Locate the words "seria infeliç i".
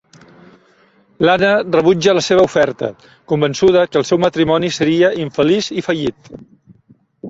4.83-5.89